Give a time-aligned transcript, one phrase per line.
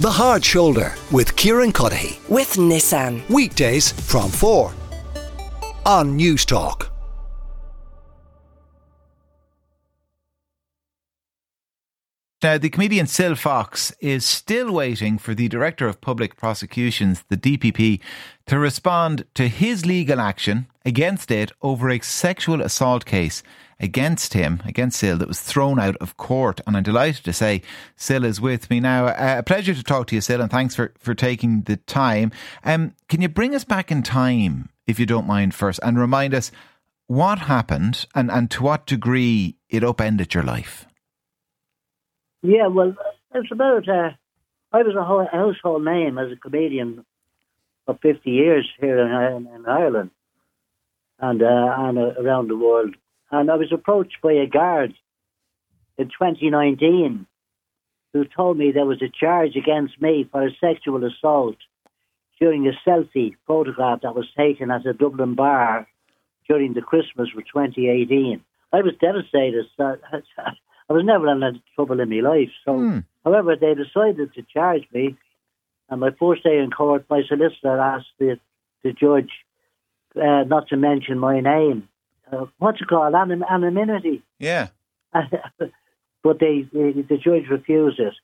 [0.00, 2.26] The Hard Shoulder with Kieran Cuddihy.
[2.26, 3.28] With Nissan.
[3.28, 4.72] Weekdays from 4
[5.84, 6.88] on Newstalk.
[12.42, 17.36] Now, the comedian Sil Fox is still waiting for the Director of Public Prosecutions, the
[17.36, 18.00] DPP,
[18.46, 23.42] to respond to his legal action against it over a sexual assault case
[23.80, 26.60] against him, against Sil, that was thrown out of court.
[26.66, 27.62] And I'm delighted to say
[27.96, 29.06] Sil is with me now.
[29.06, 32.30] Uh, a pleasure to talk to you, Sil, and thanks for, for taking the time.
[32.64, 36.34] Um, can you bring us back in time, if you don't mind, first, and remind
[36.34, 36.52] us
[37.06, 40.86] what happened and, and to what degree it upended your life?
[42.42, 42.94] Yeah, well,
[43.34, 43.88] it's about.
[43.88, 44.10] Uh,
[44.72, 47.04] I was a household name as a comedian
[47.86, 50.10] for 50 years here in, in Ireland
[51.18, 52.94] and uh, and uh, around the world.
[53.30, 54.94] And I was approached by a guard
[55.98, 57.26] in 2019
[58.12, 61.56] who told me there was a charge against me for a sexual assault
[62.40, 65.86] during a selfie photograph that was taken at a Dublin bar
[66.48, 68.42] during the Christmas of 2018.
[68.72, 69.66] I was devastated.
[69.78, 72.50] I was never in any trouble in my life.
[72.64, 73.04] So, mm.
[73.24, 75.16] however, they decided to charge me.
[75.88, 78.38] And my first day in court, my solicitor asked the,
[78.82, 79.30] the judge
[80.16, 81.88] uh, not to mention my name.
[82.32, 83.14] Uh, what's it called?
[83.14, 84.22] Anim- anonymity.
[84.38, 84.68] Yeah.
[85.12, 88.14] but they, they, the judge refused it.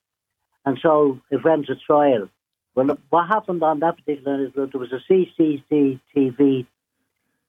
[0.65, 2.29] And so it went to trial.
[2.75, 6.65] Well, what happened on that particular is that there was a CCTV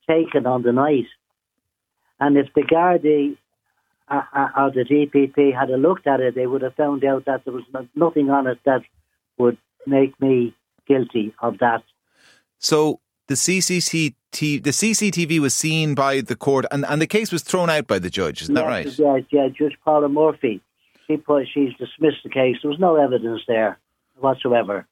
[0.08, 1.06] taken on the night.
[2.18, 3.36] And if the Gardaí
[4.08, 7.44] uh, uh, or the DPP had looked at it, they would have found out that
[7.44, 7.64] there was
[7.94, 8.82] nothing on it that
[9.36, 10.54] would make me
[10.86, 11.82] guilty of that.
[12.58, 17.42] So the CCTV, the CCTV was seen by the court, and, and the case was
[17.42, 18.42] thrown out by the judge.
[18.42, 18.98] Isn't yes, that right?
[19.30, 19.48] Yeah, yeah.
[19.48, 20.60] Judge Paula Murphy.
[21.06, 22.56] She put, she's dismissed the case.
[22.62, 23.78] There was no evidence there
[24.18, 24.86] whatsoever.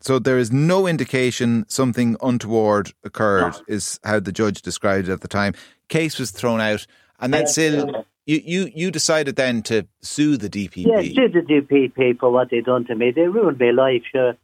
[0.00, 3.60] So there is no indication something untoward occurred, no.
[3.68, 5.54] is how the judge described it at the time.
[5.88, 6.86] Case was thrown out,
[7.20, 10.86] and then still you, you, you decided then to sue the DPP.
[10.86, 13.12] Yeah, sue the DPP for what they done to me.
[13.12, 14.02] They ruined my life.
[14.10, 14.34] Sure.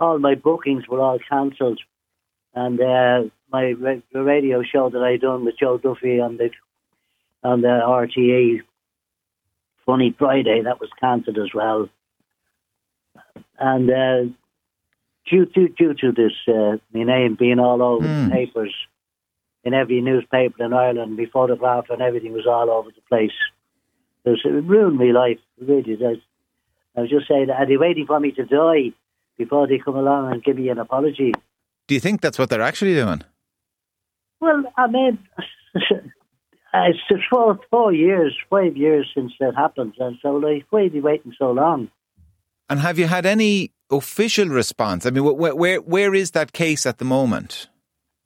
[0.00, 1.80] All my bookings were all cancelled,
[2.58, 3.74] and uh, my
[4.12, 6.50] the radio show that I done with Joe Duffy on the
[7.44, 8.62] on the RTE
[9.86, 11.88] Funny Friday that was cancelled as well.
[13.58, 14.32] And uh,
[15.30, 18.08] due to due to this, uh, my name being all over mm.
[18.08, 18.32] the hmm.
[18.32, 18.74] papers
[19.62, 21.16] in every newspaper in Ireland.
[21.16, 23.38] My photograph and everything was all over the place.
[24.24, 25.38] It, was, it ruined my life.
[25.60, 25.96] Really.
[26.96, 28.92] I was just saying, are they waiting for me to die
[29.36, 31.32] before they come along and give me an apology?
[31.88, 33.22] Do you think that's what they're actually doing?
[34.40, 35.18] Well, I mean,
[35.74, 40.88] it's just four, four years, five years since that happened, and so like, why are
[40.88, 41.90] they waiting so long?
[42.68, 45.06] And have you had any official response?
[45.06, 47.68] I mean, where where, where is that case at the moment?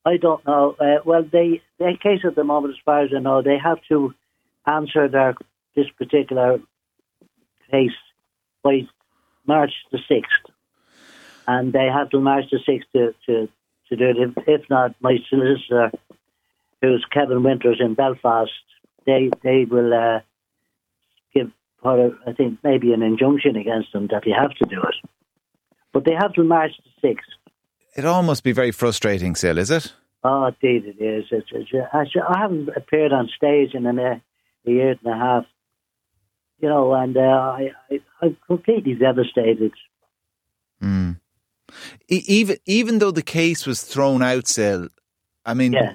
[0.05, 0.75] I don't know.
[0.81, 3.79] Uh, well, they the case at the moment, as far as I know, they have
[3.89, 4.13] to
[4.67, 5.35] answer their
[5.77, 6.59] this particular
[7.71, 7.91] case
[8.63, 8.81] by
[9.47, 10.52] March the sixth,
[11.47, 13.49] and they have to March the sixth to, to,
[13.89, 14.17] to do it.
[14.19, 15.91] If, if not, my solicitor,
[16.81, 18.51] who's Kevin Winters in Belfast,
[19.07, 20.21] they they will uh,
[21.35, 21.51] give,
[21.85, 25.11] I think, maybe an injunction against them that they have to do it.
[25.93, 27.29] But they have to March the sixth.
[27.97, 29.93] It all must be very frustrating, Sil, is it?
[30.25, 31.25] Oh, indeed it is.
[31.31, 35.45] It's, it's, I haven't appeared on stage in a, a year and a half,
[36.61, 39.73] you know, and uh, I, I, I'm completely devastated.
[40.81, 41.19] Mm.
[42.09, 44.89] Even even though the case was thrown out, Sil,
[45.45, 45.95] I mean, yeah.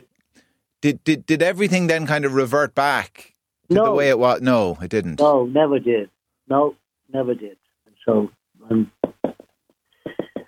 [0.81, 3.35] did, did did everything then kind of revert back
[3.69, 3.85] to no.
[3.85, 4.41] the way it was?
[4.41, 5.19] No, it didn't.
[5.19, 6.09] No, never did.
[6.49, 6.75] No,
[7.13, 7.57] never did.
[8.05, 8.31] So
[8.69, 8.91] I'm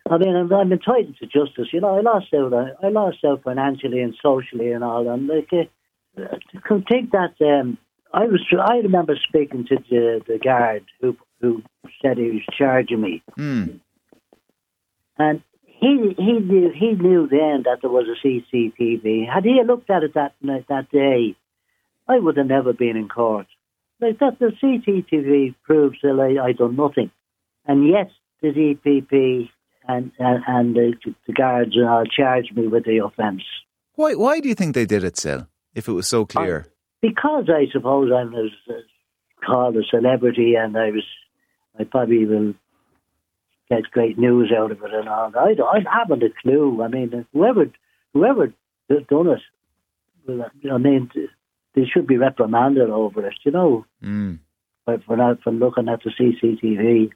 [0.10, 1.68] I mean, I'm, I'm entitled to justice.
[1.72, 2.54] You know, I lost out.
[2.84, 5.08] I lost out financially and socially and all.
[5.08, 7.78] And like, uh, take that, um,
[8.12, 8.44] I was.
[8.60, 11.62] I remember speaking to the, the guard who who
[12.02, 13.80] said he was charging me, mm.
[15.20, 19.32] And he he knew he knew then that there was a CCTV.
[19.32, 21.36] Had he looked at it that that day,
[22.08, 23.48] I would have never been in court.
[24.02, 27.12] Like that, the CCTV proves that I, I done nothing,
[27.66, 28.10] and yet
[28.42, 29.50] the DPP
[29.88, 30.94] and and, and the,
[31.28, 33.44] the guards uh, charged me with the offence.
[33.96, 34.16] Why?
[34.16, 35.48] Why do you think they did it, Sil?
[35.76, 36.70] If it was so clear, uh,
[37.02, 38.74] because I suppose I was uh,
[39.46, 41.06] called a celebrity, and I was,
[41.78, 42.54] I probably will
[43.70, 45.32] get great news out of it and all.
[45.36, 46.82] I, I haven't a clue.
[46.84, 47.66] I mean, whoever
[48.14, 48.54] whoever
[48.90, 51.10] has done it, I mean,
[51.76, 53.36] they should be reprimanded over it.
[53.44, 54.40] You know, mm.
[54.86, 57.12] for not for looking at the CCTV.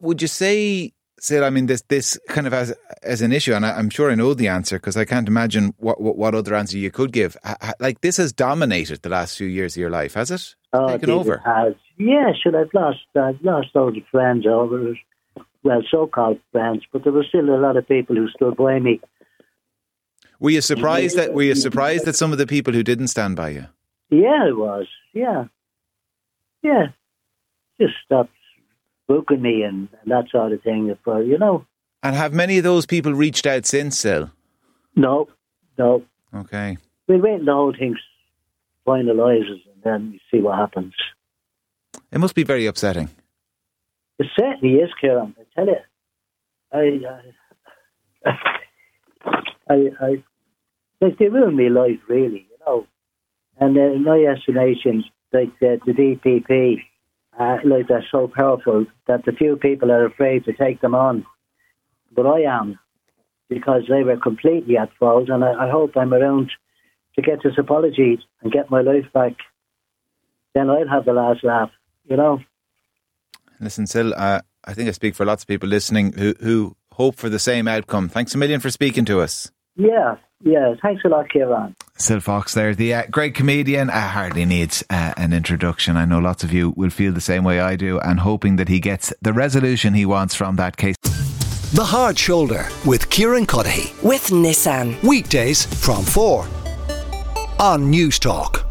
[0.00, 3.66] Would you say Sil, I mean, this this kind of as as an issue, and
[3.66, 6.54] I, am sure I know the answer because I can't imagine what, what, what other
[6.54, 7.36] answer you could give.
[7.80, 10.54] Like this has dominated the last few years of your life, has it?
[10.72, 11.34] Oh, Taken over.
[11.34, 11.74] It has.
[11.96, 12.58] Yeah, sure.
[12.58, 14.98] I've lost I've lost all the friends over it.
[15.64, 19.00] Well, so-called friends, but there were still a lot of people who stood by me.
[20.40, 23.36] Were you surprised that Were you surprised that some of the people who didn't stand
[23.36, 23.66] by you?
[24.10, 24.86] Yeah, I was.
[25.12, 25.46] Yeah,
[26.62, 26.86] yeah.
[27.80, 28.30] Just stopped
[29.08, 30.96] booking me and, and that sort of thing.
[31.04, 31.66] For you know.
[32.02, 34.30] And have many of those people reached out since, still?
[34.94, 35.28] No,
[35.76, 36.04] no.
[36.32, 36.78] Okay.
[37.08, 37.96] We'll wait the whole thing
[38.86, 40.94] finalises and then we see what happens.
[42.12, 43.08] It must be very upsetting.
[44.18, 45.34] It certainly is, Kieran.
[45.58, 45.76] Tell you,
[46.72, 47.20] I,
[48.24, 48.32] I,
[49.68, 50.22] I, I
[51.00, 52.46] like they ruined my life, really.
[52.50, 52.86] You know,
[53.58, 56.76] and uh, in my estimation, like the, the DPP,
[57.38, 61.26] uh, like they're so powerful that the few people are afraid to take them on.
[62.14, 62.78] But I am,
[63.48, 66.52] because they were completely at fault, and I, I hope I'm around
[67.16, 69.32] to get this apology and get my life back.
[70.54, 71.70] Then I'll have the last laugh,
[72.04, 72.38] you know.
[73.60, 77.16] Listen, Sil, uh, I think I speak for lots of people listening who, who hope
[77.16, 78.08] for the same outcome.
[78.08, 79.50] Thanks a million for speaking to us.
[79.76, 80.74] Yeah, yeah.
[80.82, 81.76] Thanks a lot, Kieran.
[81.96, 85.96] Sil Fox there, the uh, great comedian, uh, hardly needs uh, an introduction.
[85.96, 88.68] I know lots of you will feel the same way I do and hoping that
[88.68, 90.96] he gets the resolution he wants from that case.
[91.72, 94.02] The Hard Shoulder with Kieran Cuddihy.
[94.02, 95.00] With Nissan.
[95.02, 96.46] Weekdays from 4
[97.60, 98.67] on Newstalk.